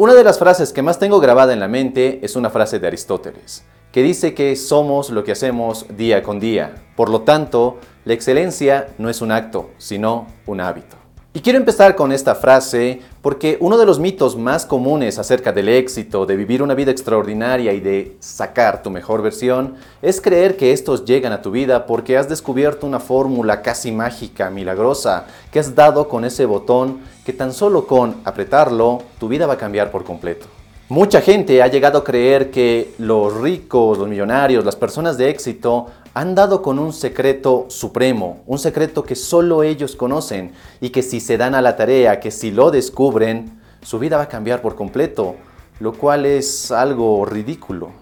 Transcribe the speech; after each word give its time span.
Una 0.00 0.14
de 0.14 0.24
las 0.24 0.38
frases 0.38 0.72
que 0.72 0.80
más 0.80 0.98
tengo 0.98 1.20
grabada 1.20 1.52
en 1.52 1.60
la 1.60 1.68
mente 1.68 2.20
es 2.22 2.34
una 2.34 2.48
frase 2.48 2.78
de 2.78 2.86
Aristóteles, 2.86 3.64
que 3.92 4.02
dice 4.02 4.32
que 4.32 4.56
somos 4.56 5.10
lo 5.10 5.24
que 5.24 5.32
hacemos 5.32 5.84
día 5.94 6.22
con 6.22 6.40
día. 6.40 6.74
Por 6.96 7.10
lo 7.10 7.20
tanto, 7.20 7.76
la 8.06 8.14
excelencia 8.14 8.88
no 8.96 9.10
es 9.10 9.20
un 9.20 9.30
acto, 9.30 9.72
sino 9.76 10.26
un 10.46 10.62
hábito. 10.62 10.96
Y 11.32 11.42
quiero 11.42 11.60
empezar 11.60 11.94
con 11.94 12.10
esta 12.10 12.34
frase 12.34 13.02
porque 13.22 13.56
uno 13.60 13.78
de 13.78 13.86
los 13.86 14.00
mitos 14.00 14.36
más 14.36 14.66
comunes 14.66 15.16
acerca 15.16 15.52
del 15.52 15.68
éxito, 15.68 16.26
de 16.26 16.34
vivir 16.34 16.60
una 16.60 16.74
vida 16.74 16.90
extraordinaria 16.90 17.72
y 17.72 17.78
de 17.78 18.16
sacar 18.18 18.82
tu 18.82 18.90
mejor 18.90 19.22
versión, 19.22 19.76
es 20.02 20.20
creer 20.20 20.56
que 20.56 20.72
estos 20.72 21.04
llegan 21.04 21.32
a 21.32 21.40
tu 21.40 21.52
vida 21.52 21.86
porque 21.86 22.18
has 22.18 22.28
descubierto 22.28 22.84
una 22.84 22.98
fórmula 22.98 23.62
casi 23.62 23.92
mágica, 23.92 24.50
milagrosa, 24.50 25.26
que 25.52 25.60
has 25.60 25.72
dado 25.76 26.08
con 26.08 26.24
ese 26.24 26.46
botón 26.46 26.98
que 27.24 27.32
tan 27.32 27.52
solo 27.52 27.86
con 27.86 28.16
apretarlo 28.24 28.98
tu 29.20 29.28
vida 29.28 29.46
va 29.46 29.54
a 29.54 29.58
cambiar 29.58 29.92
por 29.92 30.02
completo. 30.02 30.46
Mucha 30.88 31.20
gente 31.20 31.62
ha 31.62 31.68
llegado 31.68 31.98
a 31.98 32.04
creer 32.04 32.50
que 32.50 32.94
los 32.98 33.40
ricos, 33.40 33.96
los 33.96 34.08
millonarios, 34.08 34.64
las 34.64 34.74
personas 34.74 35.16
de 35.16 35.30
éxito 35.30 35.86
han 36.14 36.34
dado 36.34 36.60
con 36.62 36.78
un 36.78 36.92
secreto 36.92 37.66
supremo, 37.68 38.42
un 38.46 38.58
secreto 38.58 39.04
que 39.04 39.14
solo 39.14 39.62
ellos 39.62 39.94
conocen 39.94 40.52
y 40.80 40.90
que 40.90 41.02
si 41.02 41.20
se 41.20 41.36
dan 41.36 41.54
a 41.54 41.62
la 41.62 41.76
tarea, 41.76 42.18
que 42.18 42.30
si 42.30 42.50
lo 42.50 42.70
descubren, 42.70 43.60
su 43.82 43.98
vida 43.98 44.16
va 44.16 44.24
a 44.24 44.28
cambiar 44.28 44.60
por 44.60 44.74
completo, 44.74 45.36
lo 45.78 45.92
cual 45.92 46.26
es 46.26 46.72
algo 46.72 47.24
ridículo. 47.24 47.92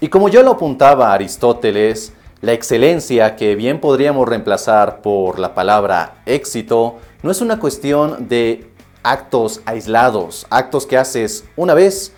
Y 0.00 0.08
como 0.08 0.28
yo 0.28 0.42
lo 0.42 0.52
apuntaba 0.52 1.10
a 1.10 1.14
Aristóteles, 1.14 2.12
la 2.40 2.52
excelencia, 2.52 3.34
que 3.34 3.56
bien 3.56 3.80
podríamos 3.80 4.28
reemplazar 4.28 5.00
por 5.02 5.38
la 5.38 5.54
palabra 5.54 6.22
éxito, 6.26 6.96
no 7.22 7.30
es 7.30 7.40
una 7.40 7.58
cuestión 7.58 8.28
de 8.28 8.70
actos 9.02 9.60
aislados, 9.64 10.46
actos 10.50 10.86
que 10.86 10.98
haces 10.98 11.44
una 11.56 11.74
vez 11.74 12.12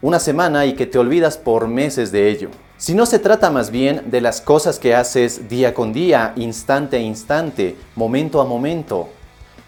una 0.00 0.18
semana 0.18 0.66
y 0.66 0.74
que 0.74 0.86
te 0.86 0.98
olvidas 0.98 1.38
por 1.38 1.66
meses 1.66 2.12
de 2.12 2.30
ello. 2.30 2.50
Si 2.84 2.94
no 2.94 3.06
se 3.06 3.18
trata 3.18 3.50
más 3.50 3.70
bien 3.70 4.10
de 4.10 4.20
las 4.20 4.42
cosas 4.42 4.78
que 4.78 4.94
haces 4.94 5.48
día 5.48 5.72
con 5.72 5.94
día, 5.94 6.34
instante 6.36 6.98
a 6.98 7.00
instante, 7.00 7.78
momento 7.96 8.42
a 8.42 8.44
momento. 8.44 9.08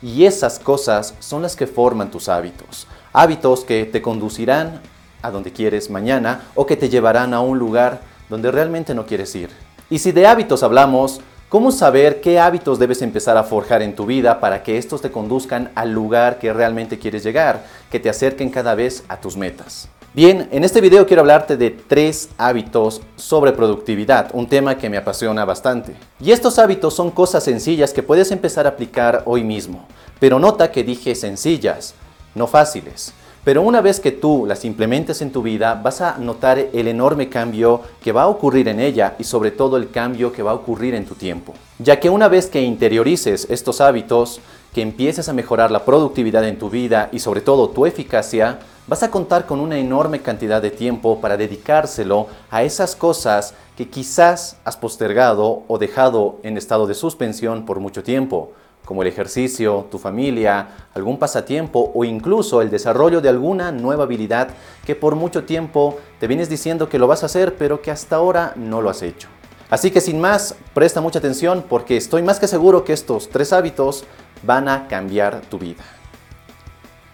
Y 0.03 0.27
esas 0.27 0.59
cosas 0.59 1.15
son 1.19 1.41
las 1.41 1.57
que 1.57 1.67
forman 1.67 2.11
tus 2.11 2.29
hábitos. 2.29 2.87
Hábitos 3.15 3.65
que 3.65 3.87
te 3.87 4.03
conducirán 4.03 4.83
a 5.23 5.31
donde 5.31 5.51
quieres 5.51 5.89
mañana 5.89 6.43
o 6.55 6.67
que 6.67 6.77
te 6.77 6.91
llevarán 6.91 7.33
a 7.33 7.41
un 7.41 7.59
lugar 7.59 8.03
donde 8.29 8.53
realmente 8.53 8.95
no 8.95 9.07
quieres 9.07 9.35
ir. 9.35 9.49
Y 9.89 9.99
si 9.99 10.13
de 10.13 10.27
hábitos 10.27 10.63
hablamos, 10.63 11.23
¿cómo 11.49 11.73
saber 11.73 12.21
qué 12.21 12.39
hábitos 12.39 12.79
debes 12.79 13.01
empezar 13.01 13.39
a 13.39 13.45
forjar 13.45 13.81
en 13.81 13.97
tu 13.97 14.05
vida 14.05 14.41
para 14.41 14.63
que 14.63 14.77
estos 14.77 15.01
te 15.01 15.11
conduzcan 15.11 15.71
al 15.75 15.91
lugar 15.91 16.39
que 16.39 16.53
realmente 16.53 16.99
quieres 16.99 17.25
llegar, 17.25 17.65
que 17.91 17.99
te 17.99 18.11
acerquen 18.11 18.51
cada 18.51 18.75
vez 18.75 19.05
a 19.09 19.19
tus 19.19 19.39
metas? 19.39 19.89
Bien, 20.17 20.49
en 20.51 20.65
este 20.65 20.81
video 20.81 21.07
quiero 21.07 21.21
hablarte 21.21 21.59
de 21.59 21.69
tres 21.69 22.31
hábitos 22.39 23.03
sobre 23.17 23.53
productividad, 23.53 24.31
un 24.33 24.47
tema 24.47 24.79
que 24.79 24.89
me 24.89 24.97
apasiona 24.97 25.45
bastante. 25.45 25.95
Y 26.19 26.33
estos 26.33 26.59
hábitos 26.59 26.95
son 26.95 27.11
cosas 27.11 27.45
sencillas 27.45 27.93
que 27.93 28.03
puedes 28.03 28.31
empezar 28.31 28.65
a 28.65 28.71
aplicar 28.71 29.25
hoy 29.27 29.45
mismo. 29.45 29.87
Pero 30.19 30.39
nota 30.39 30.73
que 30.73 30.85
dije 30.85 31.15
sencillas, 31.15 31.93
no 32.35 32.47
fáciles. 32.47 33.13
Pero 33.47 33.63
una 33.63 33.81
vez 33.81 34.01
que 34.01 34.11
tú 34.11 34.45
las 34.45 34.65
implementes 34.65 35.23
en 35.23 35.31
tu 35.31 35.41
vida, 35.41 35.81
vas 35.81 36.01
a 36.01 36.19
notar 36.19 36.59
el 36.59 36.89
enorme 36.89 37.29
cambio 37.29 37.81
que 38.03 38.11
va 38.11 38.25
a 38.25 38.27
ocurrir 38.27 38.67
en 38.67 38.81
ella 38.81 39.15
y 39.21 39.23
sobre 39.23 39.53
todo 39.53 39.77
el 39.77 39.93
cambio 39.93 40.33
que 40.33 40.43
va 40.43 40.51
a 40.51 40.55
ocurrir 40.55 40.97
en 40.97 41.07
tu 41.07 41.15
tiempo. 41.15 41.55
Ya 41.79 42.01
que 42.01 42.11
una 42.11 42.27
vez 42.27 42.49
que 42.49 42.61
interiorices 42.61 43.47
estos 43.49 43.81
hábitos, 43.81 44.41
que 44.75 44.83
empieces 44.83 45.29
a 45.29 45.33
mejorar 45.33 45.71
la 45.71 45.85
productividad 45.85 46.45
en 46.45 46.59
tu 46.59 46.71
vida 46.71 47.09
y 47.13 47.21
sobre 47.21 47.41
todo 47.41 47.69
tu 47.69 47.87
eficacia, 47.87 48.59
vas 48.89 49.05
a 49.05 49.13
contar 49.13 49.47
con 49.47 49.61
una 49.61 49.79
enorme 49.79 50.23
cantidad 50.23 50.61
de 50.61 50.73
tiempo 50.73 51.21
para 51.21 51.37
dedicárselo 51.37 52.27
a 52.51 52.65
esas 52.65 52.97
cosas 52.97 53.55
que 53.77 53.89
quizás 53.89 54.57
has 54.65 54.77
postergado 54.77 55.63
o 55.69 55.79
dejado 55.79 56.41
en 56.43 56.57
estado 56.57 56.89
de 56.89 56.95
suspensión 56.95 57.65
por 57.65 57.79
mucho 57.79 58.03
tiempo, 58.03 58.51
como 58.87 59.03
el 59.03 59.09
ejercicio, 59.09 59.87
tu 59.91 59.99
familia, 59.99 60.69
algún 60.95 61.19
pasatiempo 61.19 61.93
o 61.95 62.05
incluso 62.05 62.63
el 62.63 62.71
desarrollo 62.71 63.21
de 63.21 63.29
alguna 63.29 63.73
nueva 63.73 64.05
habilidad 64.05 64.49
que 64.87 64.95
por 64.95 65.17
mucho 65.17 65.45
tiempo 65.45 65.99
te 66.19 66.27
vienes 66.27 66.49
diciendo 66.49 66.89
que 66.89 66.99
lo 66.99 67.07
vas 67.07 67.23
a 67.23 67.27
hacer 67.27 67.57
pero 67.57 67.83
que 67.83 67.91
hasta 67.91 68.17
ahora 68.17 68.55
no 68.57 68.81
lo 68.81 68.89
has 68.89 69.03
hecho. 69.03 69.29
Así 69.69 69.91
que 69.91 70.01
sin 70.01 70.21
más, 70.21 70.55
presta 70.73 71.01
mucha 71.01 71.19
atención 71.19 71.65
porque 71.69 71.97
estoy 71.97 72.23
más 72.23 72.39
que 72.39 72.47
seguro 72.47 72.85
que 72.85 72.93
estos 72.93 73.29
tres 73.29 73.53
hábitos 73.53 74.05
van 74.45 74.69
a 74.69 74.87
cambiar 74.87 75.41
tu 75.43 75.59
vida. 75.59 75.83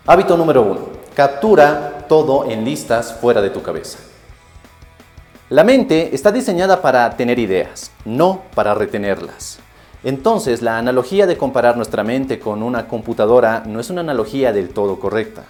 Hábito 0.06 0.36
número 0.36 0.62
uno. 0.62 0.80
Captura 1.14 2.04
todo 2.06 2.50
en 2.50 2.64
listas 2.64 3.14
fuera 3.14 3.40
de 3.40 3.50
tu 3.50 3.62
cabeza. 3.62 3.98
La 5.48 5.64
mente 5.64 6.14
está 6.14 6.32
diseñada 6.32 6.82
para 6.82 7.16
tener 7.16 7.38
ideas, 7.38 7.90
no 8.04 8.42
para 8.54 8.74
retenerlas. 8.74 9.58
Entonces, 10.04 10.62
la 10.62 10.78
analogía 10.78 11.26
de 11.28 11.36
comparar 11.36 11.76
nuestra 11.76 12.02
mente 12.02 12.40
con 12.40 12.62
una 12.62 12.88
computadora 12.88 13.62
no 13.66 13.78
es 13.78 13.88
una 13.88 14.00
analogía 14.00 14.52
del 14.52 14.70
todo 14.70 14.98
correcta, 14.98 15.44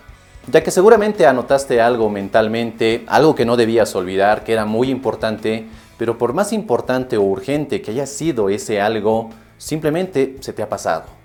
ya 0.51 0.63
que 0.63 0.71
seguramente 0.71 1.27
anotaste 1.27 1.81
algo 1.81 2.11
mentalmente, 2.11 3.05
algo 3.07 3.35
que 3.35 3.47
no 3.47 3.57
debías 3.57 3.95
olvidar, 3.95 4.45
que 4.45 4.53
era 4.53 4.67
muy 4.67 4.91
importante, 4.91 5.67
pero 5.97 6.19
por 6.19 6.35
más 6.35 6.53
importante 6.53 7.17
o 7.17 7.23
urgente 7.23 7.81
que 7.81 7.93
haya 7.93 8.07
sido 8.07 8.51
ese 8.51 8.81
algo, 8.81 9.31
simplemente 9.57 10.37
se 10.41 10.53
te 10.53 10.63
ha 10.63 10.69
pasado. 10.69 11.22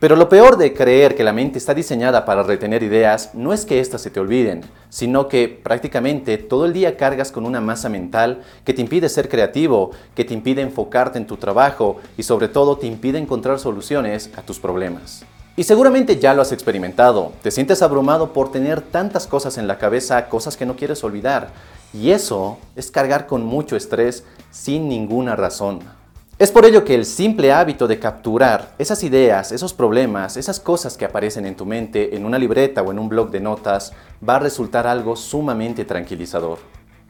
Pero 0.00 0.14
lo 0.14 0.28
peor 0.28 0.56
de 0.58 0.74
creer 0.74 1.16
que 1.16 1.24
la 1.24 1.32
mente 1.32 1.58
está 1.58 1.74
diseñada 1.74 2.24
para 2.24 2.44
retener 2.44 2.84
ideas 2.84 3.30
no 3.34 3.52
es 3.52 3.66
que 3.66 3.80
éstas 3.80 4.00
se 4.00 4.10
te 4.10 4.20
olviden, 4.20 4.60
sino 4.90 5.26
que 5.26 5.48
prácticamente 5.48 6.38
todo 6.38 6.66
el 6.66 6.72
día 6.72 6.96
cargas 6.96 7.32
con 7.32 7.44
una 7.44 7.60
masa 7.60 7.88
mental 7.88 8.42
que 8.64 8.72
te 8.72 8.80
impide 8.80 9.08
ser 9.08 9.28
creativo, 9.28 9.90
que 10.14 10.24
te 10.24 10.34
impide 10.34 10.62
enfocarte 10.62 11.18
en 11.18 11.26
tu 11.26 11.36
trabajo 11.36 11.96
y 12.16 12.22
sobre 12.22 12.46
todo 12.46 12.78
te 12.78 12.86
impide 12.86 13.18
encontrar 13.18 13.58
soluciones 13.58 14.30
a 14.36 14.42
tus 14.42 14.60
problemas. 14.60 15.24
Y 15.56 15.64
seguramente 15.64 16.20
ya 16.20 16.32
lo 16.32 16.42
has 16.42 16.52
experimentado, 16.52 17.32
te 17.42 17.50
sientes 17.50 17.82
abrumado 17.82 18.32
por 18.32 18.52
tener 18.52 18.80
tantas 18.80 19.26
cosas 19.26 19.58
en 19.58 19.66
la 19.66 19.78
cabeza, 19.78 20.28
cosas 20.28 20.56
que 20.56 20.64
no 20.64 20.76
quieres 20.76 21.02
olvidar. 21.02 21.48
Y 21.92 22.12
eso 22.12 22.58
es 22.76 22.92
cargar 22.92 23.26
con 23.26 23.42
mucho 23.42 23.74
estrés 23.74 24.22
sin 24.52 24.88
ninguna 24.88 25.34
razón. 25.34 25.97
Es 26.38 26.52
por 26.52 26.64
ello 26.64 26.84
que 26.84 26.94
el 26.94 27.04
simple 27.04 27.50
hábito 27.50 27.88
de 27.88 27.98
capturar 27.98 28.72
esas 28.78 29.02
ideas, 29.02 29.50
esos 29.50 29.74
problemas, 29.74 30.36
esas 30.36 30.60
cosas 30.60 30.96
que 30.96 31.04
aparecen 31.04 31.46
en 31.46 31.56
tu 31.56 31.66
mente 31.66 32.14
en 32.14 32.24
una 32.24 32.38
libreta 32.38 32.80
o 32.80 32.92
en 32.92 33.00
un 33.00 33.08
blog 33.08 33.32
de 33.32 33.40
notas 33.40 33.92
va 34.26 34.36
a 34.36 34.38
resultar 34.38 34.86
algo 34.86 35.16
sumamente 35.16 35.84
tranquilizador. 35.84 36.60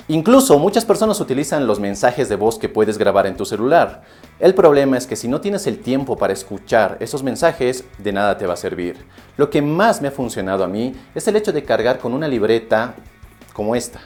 Incluso 0.08 0.58
muchas 0.58 0.86
personas 0.86 1.20
utilizan 1.20 1.66
los 1.66 1.78
mensajes 1.78 2.30
de 2.30 2.36
voz 2.36 2.58
que 2.58 2.70
puedes 2.70 2.96
grabar 2.96 3.26
en 3.26 3.36
tu 3.36 3.44
celular. 3.44 4.00
El 4.40 4.54
problema 4.54 4.96
es 4.96 5.06
que 5.06 5.14
si 5.14 5.28
no 5.28 5.42
tienes 5.42 5.66
el 5.66 5.80
tiempo 5.80 6.16
para 6.16 6.32
escuchar 6.32 6.96
esos 6.98 7.22
mensajes, 7.22 7.84
de 7.98 8.14
nada 8.14 8.38
te 8.38 8.46
va 8.46 8.54
a 8.54 8.56
servir. 8.56 8.96
Lo 9.36 9.50
que 9.50 9.60
más 9.60 10.00
me 10.00 10.08
ha 10.08 10.10
funcionado 10.10 10.64
a 10.64 10.68
mí 10.68 10.94
es 11.14 11.28
el 11.28 11.36
hecho 11.36 11.52
de 11.52 11.64
cargar 11.64 11.98
con 11.98 12.14
una 12.14 12.28
libreta 12.28 12.94
como 13.52 13.76
esta 13.76 14.00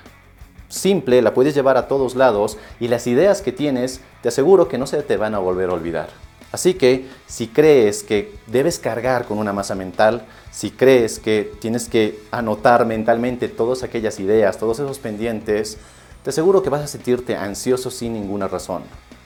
simple, 0.73 1.23
la 1.23 1.35
puedes 1.35 1.55
llevar 1.55 1.77
a 1.77 1.87
todos 1.87 2.17
lados 2.17 2.59
y 2.81 2.89
las 2.89 3.07
ideas 3.07 3.43
que 3.43 3.53
tienes 3.53 4.01
te 4.23 4.29
aseguro 4.29 4.69
que 4.69 4.79
no 4.79 4.87
se 4.87 5.03
te 5.03 5.17
van 5.17 5.35
a 5.35 5.39
volver 5.39 5.71
a 5.71 5.75
olvidar. 5.75 6.09
Así 6.51 6.75
que 6.75 7.09
si 7.27 7.49
crees 7.49 8.03
que 8.03 8.35
debes 8.47 8.79
cargar 8.79 9.25
con 9.25 9.39
una 9.39 9.53
masa 9.53 9.75
mental, 9.75 10.27
si 10.51 10.71
crees 10.71 11.19
que 11.19 11.51
tienes 11.61 11.89
que 11.89 12.21
anotar 12.31 12.85
mentalmente 12.85 13.49
todas 13.49 13.83
aquellas 13.83 14.21
ideas, 14.21 14.59
todos 14.59 14.79
esos 14.79 14.99
pendientes, 14.99 15.79
te 16.23 16.31
aseguro 16.31 16.63
que 16.63 16.71
vas 16.71 16.83
a 16.83 16.89
sentirte 16.89 17.37
ansioso 17.37 17.91
sin 17.91 18.13
ninguna 18.13 18.49
razón. 18.49 18.83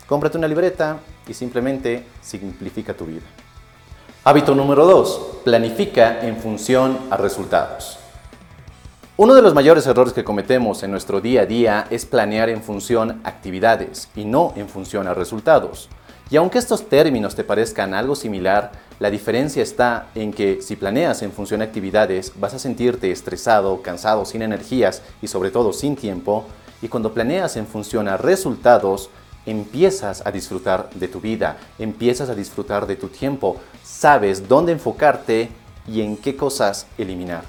Cómprate 0.07 0.39
una 0.39 0.49
libreta 0.49 0.99
y 1.27 1.34
simplemente 1.34 2.05
simplifica 2.23 2.95
tu 2.95 3.07
vida. 3.07 3.27
Hábito 4.23 4.55
número 4.55 4.87
2. 4.87 5.41
Planifica 5.45 6.21
en 6.27 6.37
función 6.37 6.99
a 7.11 7.17
resultados. 7.17 7.99
Uno 9.19 9.34
de 9.34 9.41
los 9.41 9.54
mayores 9.54 9.87
errores 9.87 10.13
que 10.13 10.24
cometemos 10.24 10.83
en 10.83 10.91
nuestro 10.91 11.22
día 11.22 11.41
a 11.41 11.47
día 11.47 11.86
es 11.89 12.04
planear 12.04 12.51
en 12.51 12.63
función 12.63 13.22
a 13.24 13.30
actividades 13.30 14.10
y 14.15 14.27
no 14.27 14.53
en 14.57 14.68
función 14.68 15.07
a 15.09 15.15
resultados. 15.15 15.89
Y 16.28 16.36
aunque 16.36 16.59
estos 16.59 16.91
términos 16.91 17.34
te 17.34 17.42
parezcan 17.42 17.95
algo 17.95 18.15
similar, 18.15 18.72
la 18.98 19.10
diferencia 19.10 19.63
está 19.63 20.09
en 20.15 20.34
que 20.34 20.60
si 20.60 20.77
planeas 20.77 21.22
en 21.22 21.33
función 21.33 21.63
a 21.63 21.65
actividades 21.65 22.30
vas 22.39 22.53
a 22.53 22.59
sentirte 22.59 23.10
estresado, 23.10 23.80
cansado, 23.80 24.27
sin 24.27 24.42
energías 24.42 25.01
y 25.22 25.28
sobre 25.28 25.51
todo 25.51 25.72
sin 25.72 25.97
tiempo, 25.97 26.45
y 26.83 26.89
cuando 26.89 27.15
planeas 27.15 27.57
en 27.57 27.66
función 27.66 28.09
a 28.09 28.19
resultados, 28.19 29.09
empiezas 29.47 30.27
a 30.27 30.30
disfrutar 30.30 30.91
de 30.91 31.09
tu 31.09 31.22
vida, 31.22 31.57
empiezas 31.78 32.28
a 32.28 32.34
disfrutar 32.34 32.86
de 32.86 32.97
tu 32.97 33.09
tiempo, 33.09 33.57
sabes 33.83 34.47
dónde 34.47 34.72
enfocarte 34.72 35.48
y 35.89 36.03
en 36.03 36.19
qué 36.19 36.36
cosas 36.36 36.86
eliminar. 36.98 37.45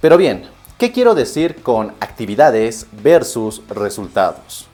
Pero 0.00 0.18
bien, 0.18 0.53
¿qué 0.78 0.92
quiero 0.92 1.14
decir 1.14 1.62
con 1.62 1.92
actividades 2.00 2.86
versus 3.02 3.62
resultados? 3.68 4.66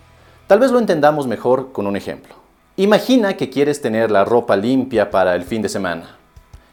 Tal 0.46 0.58
vez 0.58 0.70
lo 0.70 0.78
entendamos 0.78 1.26
mejor 1.26 1.72
con 1.72 1.86
un 1.86 1.96
ejemplo. 1.96 2.34
Imagina 2.76 3.36
que 3.36 3.50
quieres 3.50 3.82
tener 3.82 4.10
la 4.10 4.24
ropa 4.24 4.56
limpia 4.56 5.10
para 5.10 5.34
el 5.34 5.44
fin 5.44 5.62
de 5.62 5.68
semana. 5.68 6.16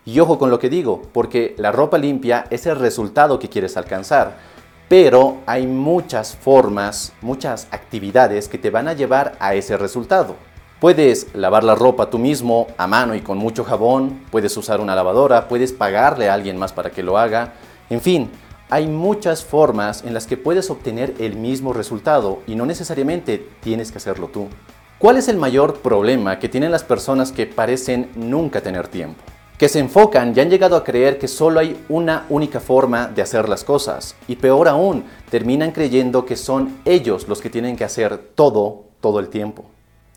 Y 0.05 0.19
ojo 0.19 0.39
con 0.39 0.49
lo 0.49 0.59
que 0.59 0.69
digo, 0.69 1.01
porque 1.11 1.53
la 1.57 1.71
ropa 1.71 1.97
limpia 1.97 2.45
es 2.49 2.65
el 2.65 2.77
resultado 2.77 3.37
que 3.39 3.49
quieres 3.49 3.75
alcanzar. 3.75 4.37
Pero 4.87 5.39
hay 5.45 5.67
muchas 5.67 6.35
formas, 6.37 7.11
muchas 7.21 7.67
actividades 7.71 8.47
que 8.47 8.57
te 8.57 8.69
van 8.69 8.87
a 8.87 8.93
llevar 8.93 9.35
a 9.39 9.53
ese 9.53 9.75
resultado. 9.75 10.35
Puedes 10.79 11.35
lavar 11.35 11.65
la 11.65 11.75
ropa 11.75 12.09
tú 12.09 12.19
mismo 12.19 12.67
a 12.77 12.87
mano 12.87 13.15
y 13.15 13.21
con 13.21 13.37
mucho 13.37 13.65
jabón, 13.65 14.21
puedes 14.31 14.55
usar 14.55 14.79
una 14.79 14.95
lavadora, 14.95 15.49
puedes 15.49 15.73
pagarle 15.73 16.29
a 16.29 16.35
alguien 16.35 16.57
más 16.57 16.71
para 16.71 16.91
que 16.91 17.03
lo 17.03 17.17
haga. 17.17 17.53
En 17.89 17.99
fin, 17.99 18.31
hay 18.69 18.87
muchas 18.87 19.43
formas 19.43 20.03
en 20.03 20.13
las 20.13 20.27
que 20.27 20.37
puedes 20.37 20.69
obtener 20.69 21.15
el 21.19 21.35
mismo 21.35 21.73
resultado 21.73 22.39
y 22.47 22.55
no 22.55 22.65
necesariamente 22.65 23.47
tienes 23.61 23.91
que 23.91 23.97
hacerlo 23.97 24.27
tú. 24.27 24.47
¿Cuál 24.99 25.17
es 25.17 25.27
el 25.27 25.37
mayor 25.37 25.79
problema 25.79 26.39
que 26.39 26.49
tienen 26.49 26.71
las 26.71 26.83
personas 26.83 27.31
que 27.31 27.45
parecen 27.45 28.09
nunca 28.15 28.61
tener 28.61 28.87
tiempo? 28.87 29.21
que 29.57 29.69
se 29.69 29.79
enfocan 29.79 30.33
y 30.35 30.39
han 30.39 30.49
llegado 30.49 30.75
a 30.75 30.83
creer 30.83 31.17
que 31.17 31.27
solo 31.27 31.59
hay 31.59 31.83
una 31.89 32.27
única 32.29 32.59
forma 32.59 33.07
de 33.07 33.23
hacer 33.23 33.49
las 33.49 33.63
cosas. 33.63 34.15
Y 34.27 34.35
peor 34.35 34.67
aún, 34.67 35.05
terminan 35.31 35.71
creyendo 35.71 36.25
que 36.25 36.35
son 36.35 36.77
ellos 36.85 37.27
los 37.27 37.41
que 37.41 37.49
tienen 37.49 37.75
que 37.75 37.83
hacer 37.83 38.17
todo, 38.35 38.83
todo 39.01 39.19
el 39.19 39.29
tiempo. 39.29 39.65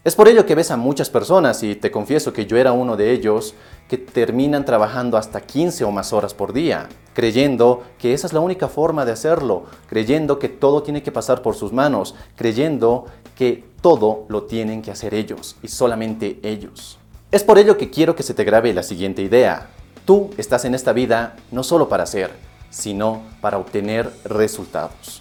Es 0.02 0.16
por 0.16 0.28
ello 0.28 0.46
que 0.46 0.54
ves 0.54 0.70
a 0.70 0.78
muchas 0.78 1.10
personas, 1.10 1.62
y 1.62 1.74
te 1.74 1.90
confieso 1.90 2.32
que 2.32 2.46
yo 2.46 2.56
era 2.56 2.72
uno 2.72 2.96
de 2.96 3.12
ellos, 3.12 3.54
que 3.86 3.98
terminan 3.98 4.64
trabajando 4.64 5.18
hasta 5.18 5.42
15 5.42 5.84
o 5.84 5.90
más 5.90 6.14
horas 6.14 6.32
por 6.32 6.54
día, 6.54 6.88
creyendo 7.12 7.82
que 7.98 8.14
esa 8.14 8.26
es 8.26 8.32
la 8.32 8.40
única 8.40 8.68
forma 8.68 9.04
de 9.04 9.12
hacerlo, 9.12 9.64
creyendo 9.90 10.38
que 10.38 10.48
todo 10.48 10.82
tiene 10.82 11.02
que 11.02 11.12
pasar 11.12 11.42
por 11.42 11.54
sus 11.54 11.74
manos, 11.74 12.14
creyendo 12.34 13.04
que 13.36 13.62
todo 13.82 14.24
lo 14.28 14.44
tienen 14.44 14.80
que 14.80 14.90
hacer 14.90 15.12
ellos 15.12 15.56
y 15.62 15.68
solamente 15.68 16.40
ellos. 16.44 16.98
Es 17.30 17.44
por 17.44 17.58
ello 17.58 17.76
que 17.76 17.90
quiero 17.90 18.16
que 18.16 18.22
se 18.22 18.32
te 18.32 18.44
grabe 18.44 18.72
la 18.72 18.82
siguiente 18.82 19.20
idea. 19.20 19.68
Tú 20.06 20.30
estás 20.38 20.64
en 20.64 20.74
esta 20.74 20.94
vida 20.94 21.36
no 21.50 21.62
solo 21.62 21.90
para 21.90 22.04
hacer, 22.04 22.30
sino 22.70 23.20
para 23.42 23.58
obtener 23.58 24.10
resultados. 24.24 25.19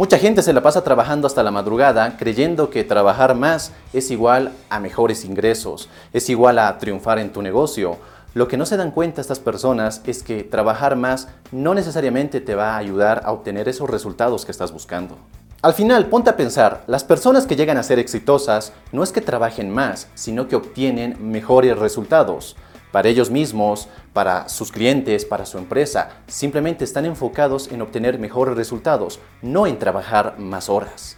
Mucha 0.00 0.16
gente 0.16 0.42
se 0.42 0.54
la 0.54 0.62
pasa 0.62 0.82
trabajando 0.82 1.26
hasta 1.26 1.42
la 1.42 1.50
madrugada 1.50 2.16
creyendo 2.16 2.70
que 2.70 2.84
trabajar 2.84 3.34
más 3.34 3.72
es 3.92 4.10
igual 4.10 4.52
a 4.70 4.80
mejores 4.80 5.26
ingresos, 5.26 5.90
es 6.14 6.30
igual 6.30 6.58
a 6.58 6.78
triunfar 6.78 7.18
en 7.18 7.34
tu 7.34 7.42
negocio. 7.42 7.98
Lo 8.32 8.48
que 8.48 8.56
no 8.56 8.64
se 8.64 8.78
dan 8.78 8.92
cuenta 8.92 9.20
estas 9.20 9.40
personas 9.40 10.00
es 10.06 10.22
que 10.22 10.42
trabajar 10.42 10.96
más 10.96 11.28
no 11.52 11.74
necesariamente 11.74 12.40
te 12.40 12.54
va 12.54 12.72
a 12.72 12.78
ayudar 12.78 13.20
a 13.26 13.32
obtener 13.32 13.68
esos 13.68 13.90
resultados 13.90 14.46
que 14.46 14.52
estás 14.52 14.72
buscando. 14.72 15.18
Al 15.60 15.74
final, 15.74 16.06
ponte 16.06 16.30
a 16.30 16.36
pensar, 16.38 16.82
las 16.86 17.04
personas 17.04 17.46
que 17.46 17.56
llegan 17.56 17.76
a 17.76 17.82
ser 17.82 17.98
exitosas 17.98 18.72
no 18.92 19.02
es 19.02 19.12
que 19.12 19.20
trabajen 19.20 19.68
más, 19.68 20.08
sino 20.14 20.48
que 20.48 20.56
obtienen 20.56 21.18
mejores 21.30 21.78
resultados 21.78 22.56
para 22.92 23.08
ellos 23.08 23.30
mismos, 23.30 23.88
para 24.12 24.48
sus 24.48 24.72
clientes, 24.72 25.24
para 25.24 25.46
su 25.46 25.58
empresa. 25.58 26.10
Simplemente 26.26 26.84
están 26.84 27.06
enfocados 27.06 27.70
en 27.72 27.82
obtener 27.82 28.18
mejores 28.18 28.56
resultados, 28.56 29.20
no 29.42 29.66
en 29.66 29.78
trabajar 29.78 30.38
más 30.38 30.68
horas. 30.68 31.16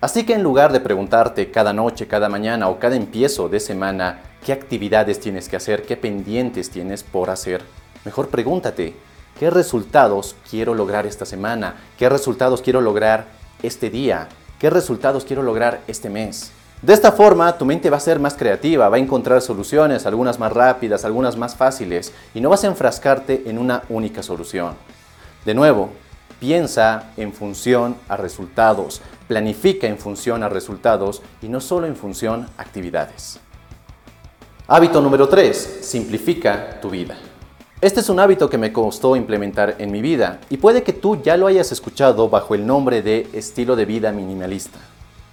Así 0.00 0.24
que 0.24 0.34
en 0.34 0.42
lugar 0.42 0.72
de 0.72 0.80
preguntarte 0.80 1.50
cada 1.50 1.72
noche, 1.72 2.06
cada 2.06 2.28
mañana 2.28 2.68
o 2.68 2.78
cada 2.78 2.96
empiezo 2.96 3.48
de 3.48 3.60
semana 3.60 4.20
qué 4.44 4.52
actividades 4.52 5.20
tienes 5.20 5.48
que 5.48 5.56
hacer, 5.56 5.82
qué 5.82 5.96
pendientes 5.96 6.70
tienes 6.70 7.02
por 7.02 7.30
hacer, 7.30 7.62
mejor 8.04 8.28
pregúntate, 8.28 8.94
¿qué 9.38 9.50
resultados 9.50 10.36
quiero 10.48 10.74
lograr 10.74 11.06
esta 11.06 11.24
semana? 11.24 11.76
¿Qué 11.98 12.08
resultados 12.08 12.60
quiero 12.60 12.80
lograr 12.82 13.26
este 13.62 13.88
día? 13.88 14.28
¿Qué 14.58 14.70
resultados 14.70 15.24
quiero 15.24 15.42
lograr 15.42 15.80
este 15.86 16.10
mes? 16.10 16.52
De 16.82 16.92
esta 16.92 17.10
forma, 17.10 17.56
tu 17.56 17.64
mente 17.64 17.88
va 17.88 17.96
a 17.96 18.00
ser 18.00 18.20
más 18.20 18.34
creativa, 18.34 18.88
va 18.88 18.96
a 18.96 19.00
encontrar 19.00 19.40
soluciones, 19.40 20.04
algunas 20.04 20.38
más 20.38 20.52
rápidas, 20.52 21.04
algunas 21.04 21.36
más 21.36 21.56
fáciles, 21.56 22.12
y 22.34 22.40
no 22.40 22.50
vas 22.50 22.64
a 22.64 22.66
enfrascarte 22.66 23.44
en 23.46 23.58
una 23.58 23.82
única 23.88 24.22
solución. 24.22 24.74
De 25.46 25.54
nuevo, 25.54 25.88
piensa 26.38 27.12
en 27.16 27.32
función 27.32 27.96
a 28.08 28.18
resultados, 28.18 29.00
planifica 29.26 29.86
en 29.86 29.96
función 29.96 30.42
a 30.42 30.50
resultados 30.50 31.22
y 31.40 31.48
no 31.48 31.60
solo 31.60 31.86
en 31.86 31.96
función 31.96 32.46
a 32.58 32.62
actividades. 32.62 33.40
Hábito 34.68 35.00
número 35.00 35.28
3. 35.28 35.78
Simplifica 35.80 36.78
tu 36.80 36.90
vida. 36.90 37.16
Este 37.80 38.00
es 38.00 38.08
un 38.08 38.20
hábito 38.20 38.50
que 38.50 38.58
me 38.58 38.72
costó 38.72 39.16
implementar 39.16 39.76
en 39.78 39.90
mi 39.92 40.02
vida 40.02 40.40
y 40.50 40.56
puede 40.56 40.82
que 40.82 40.92
tú 40.92 41.22
ya 41.22 41.36
lo 41.36 41.46
hayas 41.46 41.72
escuchado 41.72 42.28
bajo 42.28 42.54
el 42.54 42.66
nombre 42.66 43.00
de 43.00 43.28
estilo 43.32 43.76
de 43.76 43.84
vida 43.84 44.12
minimalista. 44.12 44.78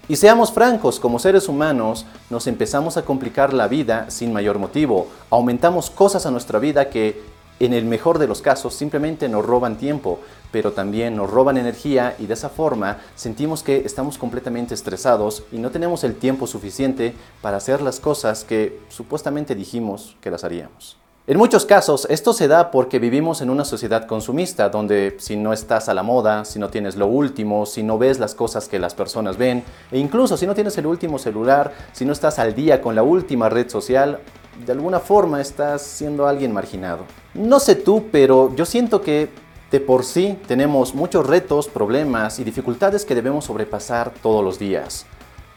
Y 0.10 0.18
seamos 0.18 0.52
francos, 0.52 1.00
como 1.00 1.18
seres 1.18 1.48
humanos 1.48 2.06
nos 2.30 2.48
empezamos 2.48 2.98
a 2.98 3.06
complicar 3.06 3.54
la 3.54 3.70
vida 3.70 4.12
sin 4.12 4.34
mayor 4.34 4.60
motivo, 4.60 5.08
aumentamos 5.30 5.90
cosas 5.90 6.26
a 6.26 6.32
nuestra 6.32 6.60
vida 6.60 6.90
que 6.90 7.22
en 7.62 7.72
el 7.74 7.86
mejor 7.86 8.20
de 8.20 8.28
los 8.28 8.42
casos 8.42 8.74
simplemente 8.74 9.30
nos 9.30 9.46
roban 9.46 9.78
tiempo, 9.78 10.20
pero 10.52 10.74
también 10.74 11.16
nos 11.16 11.30
roban 11.30 11.56
energía 11.56 12.18
y 12.20 12.26
de 12.26 12.34
esa 12.34 12.50
forma 12.50 12.98
sentimos 13.16 13.64
que 13.64 13.78
estamos 13.86 14.18
completamente 14.18 14.74
estresados 14.74 15.44
y 15.54 15.58
no 15.58 15.72
tenemos 15.72 16.04
el 16.04 16.16
tiempo 16.16 16.48
suficiente 16.48 17.14
para 17.42 17.56
hacer 17.56 17.82
las 17.82 18.02
cosas 18.02 18.44
que 18.44 18.82
supuestamente 18.90 19.56
dijimos 19.56 20.18
que 20.20 20.32
las 20.32 20.44
haríamos. 20.44 20.98
En 21.26 21.38
muchos 21.38 21.66
casos 21.66 22.06
esto 22.10 22.34
se 22.34 22.50
da 22.50 22.70
porque 22.70 23.00
vivimos 23.00 23.40
en 23.40 23.50
una 23.50 23.64
sociedad 23.64 24.08
consumista 24.08 24.68
donde 24.68 25.16
si 25.20 25.38
no 25.38 25.54
estás 25.54 25.88
a 25.88 25.94
la 25.94 26.04
moda, 26.04 26.44
si 26.44 26.60
no 26.60 26.68
tienes 26.68 26.98
lo 26.98 27.08
último, 27.08 27.66
si 27.66 27.82
no 27.82 27.98
ves 27.98 28.20
las 28.20 28.36
cosas 28.36 28.68
que 28.68 28.78
las 28.78 28.94
personas 28.94 29.38
ven, 29.38 29.64
e 29.90 30.00
incluso 30.00 30.36
si 30.36 30.46
no 30.46 30.54
tienes 30.54 30.78
el 30.78 30.86
último 30.86 31.18
celular, 31.18 31.72
si 31.94 32.04
no 32.04 32.12
estás 32.12 32.40
al 32.40 32.54
día 32.54 32.82
con 32.82 32.94
la 32.94 33.04
última 33.04 33.48
red 33.48 33.70
social, 33.70 34.20
de 34.66 34.72
alguna 34.74 35.00
forma 35.00 35.40
estás 35.40 35.82
siendo 35.82 36.28
alguien 36.28 36.52
marginado. 36.52 37.06
No 37.34 37.62
sé 37.62 37.76
tú, 37.76 38.08
pero 38.12 38.54
yo 38.58 38.66
siento 38.66 39.02
que 39.02 39.30
de 39.72 39.80
por 39.80 40.04
sí 40.04 40.38
tenemos 40.46 40.94
muchos 40.94 41.26
retos, 41.26 41.70
problemas 41.70 42.38
y 42.40 42.44
dificultades 42.44 43.06
que 43.06 43.16
debemos 43.16 43.46
sobrepasar 43.46 44.12
todos 44.22 44.44
los 44.44 44.60
días. 44.60 45.06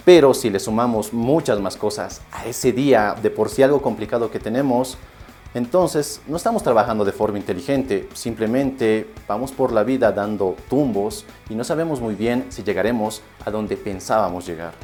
Pero 0.05 0.33
si 0.33 0.49
le 0.49 0.61
sumamos 0.61 1.13
muchas 1.13 1.59
más 1.59 1.77
cosas 1.77 2.23
a 2.31 2.47
ese 2.47 2.71
día 2.71 3.17
de 3.21 3.31
por 3.31 3.49
sí 3.49 3.65
algo 3.65 3.83
complicado 3.83 4.31
que 4.31 4.39
tenemos, 4.39 4.97
entonces, 5.55 6.21
no 6.27 6.37
estamos 6.37 6.63
trabajando 6.63 7.05
de 7.05 7.13
forma 7.13 7.39
inteligente, 7.39 8.09
simplemente 8.15 9.09
vamos 9.27 9.53
por 9.53 9.73
la 9.73 9.85
vida 9.85 10.13
dando 10.13 10.57
tumbos 10.69 11.25
y 11.49 11.55
no 11.55 11.65
sabemos 11.65 12.01
muy 12.01 12.15
bien 12.15 12.47
si 12.51 12.63
llegaremos 12.63 13.23
a 13.45 13.51
donde 13.51 13.77
pensábamos 13.77 14.47
llegar. 14.47 14.75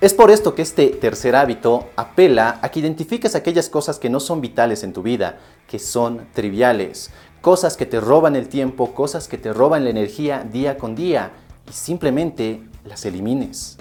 Es 0.00 0.12
por 0.12 0.30
esto 0.30 0.54
que 0.54 0.62
este 0.62 0.88
tercer 0.88 1.34
hábito 1.36 1.86
apela 1.96 2.58
a 2.60 2.70
que 2.70 2.80
identifiques 2.80 3.34
aquellas 3.34 3.70
cosas 3.70 3.98
que 3.98 4.10
no 4.10 4.20
son 4.20 4.42
vitales 4.42 4.82
en 4.82 4.92
tu 4.92 5.02
vida, 5.02 5.38
que 5.66 5.78
son 5.78 6.26
triviales, 6.34 7.10
cosas 7.40 7.76
que 7.76 7.86
te 7.86 7.98
roban 7.98 8.36
el 8.36 8.48
tiempo, 8.48 8.92
cosas 8.92 9.26
que 9.26 9.38
te 9.38 9.52
roban 9.52 9.84
la 9.84 9.90
energía 9.90 10.44
día 10.44 10.76
con 10.76 10.94
día 10.94 11.30
y 11.66 11.72
simplemente 11.72 12.60
las 12.84 13.06
elimines. 13.06 13.78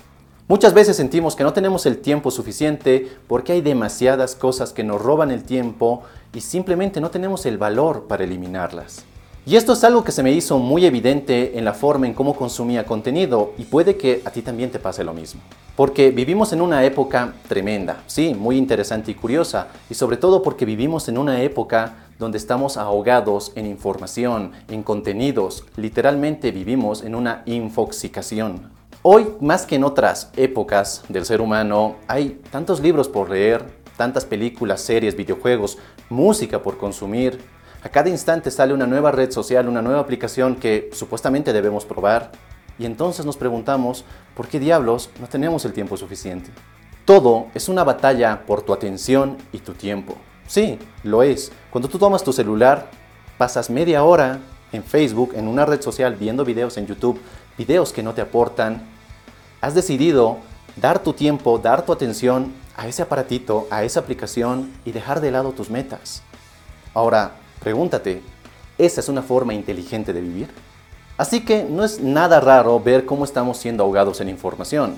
Muchas 0.48 0.76
veces 0.76 0.96
sentimos 0.96 1.36
que 1.36 1.44
no 1.44 1.54
tenemos 1.54 1.88
el 1.88 1.98
tiempo 1.98 2.30
suficiente 2.30 3.12
porque 3.28 3.54
hay 3.54 3.62
demasiadas 3.62 4.36
cosas 4.36 4.74
que 4.74 4.84
nos 4.84 5.02
roban 5.02 5.32
el 5.32 5.44
tiempo 5.44 6.04
y 6.36 6.42
simplemente 6.42 7.00
no 7.00 7.10
tenemos 7.10 7.46
el 7.46 7.58
valor 7.58 8.08
para 8.08 8.26
eliminarlas. 8.26 9.06
Y 9.48 9.56
esto 9.56 9.74
es 9.74 9.84
algo 9.84 10.04
que 10.04 10.12
se 10.12 10.24
me 10.24 10.32
hizo 10.32 10.58
muy 10.58 10.86
evidente 10.86 11.58
en 11.58 11.66
la 11.66 11.74
forma 11.74 12.08
en 12.08 12.14
cómo 12.14 12.36
consumía 12.36 12.86
contenido 12.86 13.54
y 13.58 13.64
puede 13.64 13.96
que 13.96 14.22
a 14.26 14.32
ti 14.32 14.42
también 14.42 14.72
te 14.72 14.80
pase 14.80 15.04
lo 15.04 15.14
mismo. 15.14 15.40
Porque 15.76 16.10
vivimos 16.10 16.52
en 16.52 16.62
una 16.62 16.84
época 16.84 17.36
tremenda, 17.48 18.04
sí, 18.08 18.34
muy 18.34 18.58
interesante 18.58 19.12
y 19.12 19.16
curiosa, 19.16 19.68
y 19.90 19.94
sobre 19.94 20.18
todo 20.18 20.42
porque 20.42 20.66
vivimos 20.66 21.08
en 21.10 21.18
una 21.18 21.42
época 21.42 22.08
donde 22.18 22.38
estamos 22.38 22.76
ahogados 22.76 23.52
en 23.56 23.66
información, 23.68 24.52
en 24.68 24.84
contenidos, 24.84 25.64
literalmente 25.76 26.52
vivimos 26.52 27.04
en 27.04 27.14
una 27.14 27.44
infoxicación. 27.46 28.72
Hoy, 29.04 29.28
más 29.42 29.68
que 29.68 29.76
en 29.76 29.84
otras 29.84 30.32
épocas 30.36 31.04
del 31.08 31.26
ser 31.26 31.40
humano, 31.40 31.98
hay 32.08 32.42
tantos 32.50 32.80
libros 32.80 33.08
por 33.08 33.30
leer, 33.30 33.85
tantas 33.98 34.26
películas, 34.26 34.82
series, 34.82 35.16
videojuegos, 35.16 35.78
música 36.10 36.62
por 36.62 36.78
consumir. 36.78 37.40
A 37.84 37.90
cada 37.90 38.10
instante 38.10 38.52
sale 38.52 38.74
una 38.74 38.88
nueva 38.88 39.12
red 39.12 39.32
social, 39.32 39.68
una 39.68 39.82
nueva 39.82 40.00
aplicación 40.00 40.56
que 40.56 40.90
supuestamente 40.94 41.54
debemos 41.54 41.86
probar. 41.86 42.32
Y 42.78 42.86
entonces 42.86 43.26
nos 43.26 43.38
preguntamos, 43.38 44.06
¿por 44.36 44.48
qué 44.48 44.60
diablos 44.60 45.10
no 45.20 45.28
tenemos 45.28 45.66
el 45.66 45.74
tiempo 45.74 45.96
suficiente? 45.96 46.50
Todo 47.06 47.48
es 47.54 47.70
una 47.70 47.84
batalla 47.84 48.46
por 48.46 48.64
tu 48.64 48.74
atención 48.74 49.38
y 49.54 49.60
tu 49.60 49.74
tiempo. 49.74 50.16
Sí, 50.48 50.80
lo 51.04 51.24
es. 51.24 51.52
Cuando 51.70 51.88
tú 51.88 51.98
tomas 51.98 52.24
tu 52.24 52.34
celular, 52.34 52.90
pasas 53.38 53.70
media 53.70 54.04
hora 54.04 54.40
en 54.72 54.84
Facebook, 54.84 55.34
en 55.36 55.48
una 55.48 55.66
red 55.66 55.82
social, 55.82 56.16
viendo 56.16 56.44
videos 56.44 56.78
en 56.78 56.88
YouTube, 56.88 57.20
videos 57.58 57.94
que 57.94 58.04
no 58.04 58.14
te 58.14 58.22
aportan 58.22 58.96
has 59.66 59.74
decidido 59.74 60.38
dar 60.76 61.00
tu 61.00 61.14
tiempo, 61.14 61.58
dar 61.58 61.86
tu 61.86 61.92
atención 61.92 62.54
a 62.76 62.88
ese 62.88 63.02
aparatito, 63.02 63.68
a 63.70 63.84
esa 63.84 64.00
aplicación 64.00 64.72
y 64.86 64.92
dejar 64.92 65.22
de 65.22 65.32
lado 65.32 65.52
tus 65.52 65.70
metas. 65.70 66.22
Ahora, 66.94 67.36
pregúntate, 67.62 68.22
¿esa 68.78 69.02
es 69.02 69.10
una 69.10 69.22
forma 69.22 69.54
inteligente 69.54 70.14
de 70.14 70.22
vivir? 70.22 70.50
Así 71.18 71.46
que 71.46 71.64
no 71.64 71.84
es 71.84 72.02
nada 72.02 72.40
raro 72.40 72.80
ver 72.80 73.06
cómo 73.06 73.24
estamos 73.24 73.58
siendo 73.58 73.84
ahogados 73.84 74.20
en 74.20 74.30
información. 74.30 74.96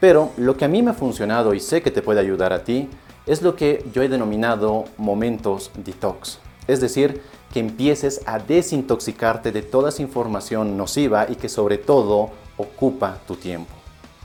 Pero 0.00 0.30
lo 0.36 0.56
que 0.56 0.66
a 0.66 0.68
mí 0.68 0.82
me 0.82 0.90
ha 0.90 0.94
funcionado 0.94 1.54
y 1.54 1.60
sé 1.60 1.80
que 1.80 1.90
te 1.90 2.02
puede 2.02 2.20
ayudar 2.20 2.52
a 2.52 2.64
ti 2.64 2.90
es 3.26 3.40
lo 3.42 3.56
que 3.56 3.84
yo 3.92 4.02
he 4.02 4.08
denominado 4.08 4.84
momentos 4.98 5.70
detox. 5.74 6.38
Es 6.66 6.80
decir, 6.80 7.22
que 7.52 7.60
empieces 7.60 8.20
a 8.26 8.38
desintoxicarte 8.38 9.52
de 9.52 9.62
toda 9.62 9.88
esa 9.88 10.02
información 10.02 10.76
nociva 10.76 11.26
y 11.28 11.36
que 11.36 11.48
sobre 11.48 11.78
todo 11.78 12.30
ocupa 12.58 13.18
tu 13.26 13.36
tiempo. 13.36 13.75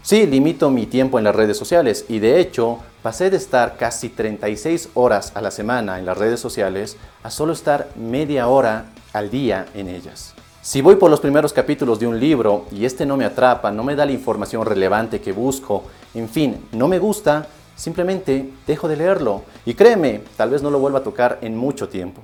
Sí, 0.04 0.26
limito 0.26 0.72
mi 0.72 0.88
tiempo 0.88 1.20
en 1.20 1.24
las 1.24 1.36
redes 1.36 1.58
sociales 1.58 2.06
y 2.10 2.18
de 2.18 2.40
hecho 2.40 2.80
pasé 3.04 3.30
de 3.30 3.38
estar 3.38 3.78
casi 3.78 4.10
36 4.10 4.90
horas 4.96 5.32
a 5.36 5.42
la 5.42 5.52
semana 5.52 6.00
en 6.00 6.08
las 6.08 6.18
redes 6.18 6.40
sociales 6.40 6.98
a 7.22 7.30
solo 7.30 7.54
estar 7.54 7.88
media 7.96 8.48
hora 8.48 8.86
al 9.14 9.30
día 9.30 9.68
en 9.76 9.90
ellas. 9.90 10.34
Si 10.64 10.82
voy 10.82 10.96
por 10.96 11.12
los 11.12 11.20
primeros 11.20 11.54
capítulos 11.54 12.00
de 12.00 12.08
un 12.08 12.20
libro 12.20 12.66
y 12.72 12.86
este 12.86 13.06
no 13.06 13.16
me 13.16 13.26
atrapa, 13.26 13.72
no 13.72 13.84
me 13.84 13.96
da 13.96 14.08
la 14.08 14.12
información 14.12 14.66
relevante 14.66 15.22
que 15.22 15.34
busco, 15.34 15.84
en 16.16 16.28
fin, 16.28 16.66
no 16.72 16.88
me 16.88 16.98
gusta, 16.98 17.46
simplemente 17.76 18.50
dejo 18.66 18.88
de 18.88 18.98
leerlo. 18.98 19.44
Y 19.66 19.76
créeme, 19.76 20.22
tal 20.36 20.50
vez 20.50 20.64
no 20.64 20.72
lo 20.72 20.80
vuelva 20.80 21.00
a 21.00 21.04
tocar 21.04 21.38
en 21.44 21.56
mucho 21.56 21.90
tiempo. 21.90 22.24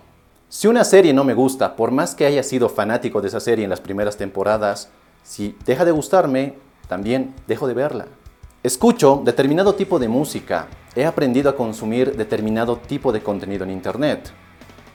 Si 0.50 0.68
una 0.68 0.84
serie 0.84 1.14
no 1.14 1.24
me 1.24 1.36
gusta, 1.36 1.76
por 1.76 1.92
más 1.92 2.16
que 2.16 2.26
haya 2.26 2.42
sido 2.42 2.70
fanático 2.70 3.22
de 3.22 3.28
esa 3.28 3.40
serie 3.40 3.66
en 3.66 3.70
las 3.70 3.82
primeras 3.82 4.18
temporadas, 4.18 4.90
si 5.24 5.56
deja 5.66 5.86
de 5.86 5.92
gustarme, 5.92 6.67
también 6.88 7.34
dejo 7.48 7.68
de 7.68 7.74
verla. 7.74 8.08
Escucho 8.64 9.22
determinado 9.24 9.76
tipo 9.76 10.00
de 10.00 10.08
música, 10.08 10.68
he 10.96 11.06
aprendido 11.06 11.50
a 11.50 11.56
consumir 11.56 12.16
determinado 12.16 12.78
tipo 12.78 13.12
de 13.12 13.22
contenido 13.22 13.64
en 13.64 13.72
Internet. 13.72 14.32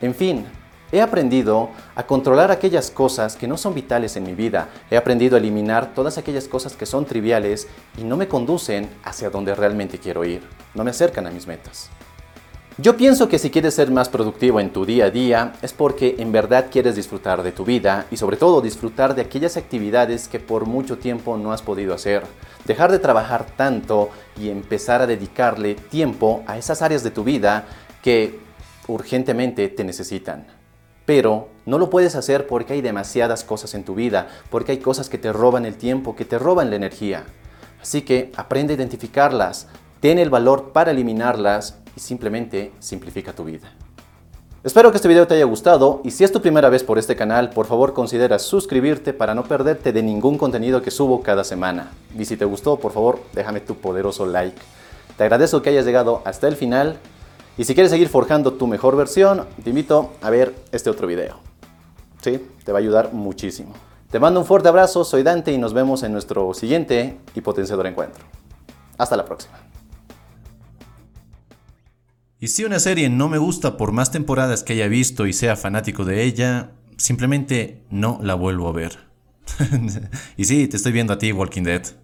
En 0.00 0.14
fin, 0.14 0.44
he 0.90 1.00
aprendido 1.00 1.70
a 1.94 2.04
controlar 2.04 2.50
aquellas 2.50 2.90
cosas 2.90 3.36
que 3.36 3.48
no 3.48 3.56
son 3.56 3.74
vitales 3.74 4.16
en 4.16 4.24
mi 4.24 4.34
vida, 4.34 4.68
he 4.90 4.96
aprendido 4.96 5.36
a 5.36 5.38
eliminar 5.38 5.94
todas 5.94 6.18
aquellas 6.18 6.48
cosas 6.48 6.76
que 6.76 6.86
son 6.86 7.06
triviales 7.06 7.68
y 7.96 8.04
no 8.04 8.16
me 8.16 8.28
conducen 8.28 8.90
hacia 9.04 9.30
donde 9.30 9.54
realmente 9.54 9.98
quiero 9.98 10.24
ir, 10.24 10.42
no 10.74 10.84
me 10.84 10.90
acercan 10.90 11.26
a 11.26 11.30
mis 11.30 11.46
metas. 11.46 11.88
Yo 12.78 12.96
pienso 12.96 13.28
que 13.28 13.38
si 13.38 13.50
quieres 13.50 13.74
ser 13.74 13.90
más 13.90 14.08
productivo 14.08 14.58
en 14.58 14.72
tu 14.72 14.86
día 14.86 15.04
a 15.04 15.10
día 15.10 15.52
es 15.60 15.74
porque 15.74 16.16
en 16.18 16.32
verdad 16.32 16.68
quieres 16.70 16.96
disfrutar 16.96 17.42
de 17.42 17.52
tu 17.52 17.66
vida 17.66 18.06
y 18.10 18.16
sobre 18.16 18.38
todo 18.38 18.62
disfrutar 18.62 19.14
de 19.14 19.20
aquellas 19.20 19.58
actividades 19.58 20.26
que 20.26 20.40
por 20.40 20.64
mucho 20.64 20.96
tiempo 20.96 21.36
no 21.36 21.52
has 21.52 21.60
podido 21.60 21.92
hacer. 21.92 22.22
Dejar 22.64 22.90
de 22.90 22.98
trabajar 22.98 23.44
tanto 23.44 24.08
y 24.40 24.48
empezar 24.48 25.02
a 25.02 25.06
dedicarle 25.06 25.74
tiempo 25.74 26.42
a 26.46 26.56
esas 26.56 26.80
áreas 26.80 27.02
de 27.02 27.10
tu 27.10 27.24
vida 27.24 27.66
que 28.02 28.40
urgentemente 28.88 29.68
te 29.68 29.84
necesitan. 29.84 30.46
Pero 31.04 31.48
no 31.66 31.76
lo 31.76 31.90
puedes 31.90 32.16
hacer 32.16 32.46
porque 32.46 32.72
hay 32.72 32.80
demasiadas 32.80 33.44
cosas 33.44 33.74
en 33.74 33.84
tu 33.84 33.94
vida, 33.94 34.28
porque 34.48 34.72
hay 34.72 34.78
cosas 34.78 35.10
que 35.10 35.18
te 35.18 35.30
roban 35.30 35.66
el 35.66 35.76
tiempo, 35.76 36.16
que 36.16 36.24
te 36.24 36.38
roban 36.38 36.70
la 36.70 36.76
energía. 36.76 37.24
Así 37.82 38.00
que 38.00 38.32
aprende 38.34 38.72
a 38.72 38.76
identificarlas, 38.76 39.68
ten 40.00 40.18
el 40.18 40.30
valor 40.30 40.72
para 40.72 40.92
eliminarlas 40.92 41.81
y 41.96 42.00
simplemente 42.00 42.72
simplifica 42.78 43.32
tu 43.32 43.44
vida. 43.44 43.72
Espero 44.64 44.92
que 44.92 44.96
este 44.96 45.08
video 45.08 45.26
te 45.26 45.34
haya 45.34 45.44
gustado 45.44 46.00
y 46.04 46.12
si 46.12 46.22
es 46.22 46.30
tu 46.30 46.40
primera 46.40 46.68
vez 46.68 46.84
por 46.84 46.96
este 46.96 47.16
canal, 47.16 47.50
por 47.50 47.66
favor 47.66 47.94
considera 47.94 48.38
suscribirte 48.38 49.12
para 49.12 49.34
no 49.34 49.42
perderte 49.42 49.92
de 49.92 50.04
ningún 50.04 50.38
contenido 50.38 50.82
que 50.82 50.92
subo 50.92 51.20
cada 51.20 51.42
semana. 51.42 51.90
Y 52.16 52.24
si 52.26 52.36
te 52.36 52.44
gustó, 52.44 52.76
por 52.76 52.92
favor, 52.92 53.18
déjame 53.32 53.60
tu 53.60 53.74
poderoso 53.74 54.24
like. 54.24 54.56
Te 55.16 55.24
agradezco 55.24 55.62
que 55.62 55.70
hayas 55.70 55.84
llegado 55.84 56.22
hasta 56.24 56.46
el 56.46 56.54
final 56.54 56.98
y 57.58 57.64
si 57.64 57.74
quieres 57.74 57.90
seguir 57.90 58.08
forjando 58.08 58.52
tu 58.52 58.68
mejor 58.68 58.96
versión, 58.96 59.46
te 59.64 59.70
invito 59.70 60.12
a 60.22 60.30
ver 60.30 60.54
este 60.70 60.90
otro 60.90 61.08
video. 61.08 61.40
Sí, 62.22 62.40
te 62.64 62.70
va 62.70 62.78
a 62.78 62.82
ayudar 62.82 63.12
muchísimo. 63.12 63.72
Te 64.12 64.20
mando 64.20 64.38
un 64.38 64.46
fuerte 64.46 64.68
abrazo, 64.68 65.04
soy 65.04 65.24
Dante 65.24 65.50
y 65.52 65.58
nos 65.58 65.74
vemos 65.74 66.04
en 66.04 66.12
nuestro 66.12 66.54
siguiente 66.54 67.18
y 67.34 67.40
potenciador 67.40 67.88
encuentro. 67.88 68.24
Hasta 68.96 69.16
la 69.16 69.24
próxima. 69.24 69.71
Y 72.42 72.48
si 72.48 72.64
una 72.64 72.80
serie 72.80 73.08
no 73.08 73.28
me 73.28 73.38
gusta 73.38 73.76
por 73.76 73.92
más 73.92 74.10
temporadas 74.10 74.64
que 74.64 74.72
haya 74.72 74.88
visto 74.88 75.28
y 75.28 75.32
sea 75.32 75.54
fanático 75.54 76.04
de 76.04 76.24
ella, 76.24 76.72
simplemente 76.96 77.84
no 77.88 78.18
la 78.20 78.34
vuelvo 78.34 78.68
a 78.68 78.72
ver. 78.72 78.98
y 80.36 80.44
sí, 80.44 80.66
te 80.66 80.76
estoy 80.76 80.90
viendo 80.90 81.12
a 81.12 81.18
ti, 81.18 81.30
Walking 81.30 81.62
Dead. 81.62 82.01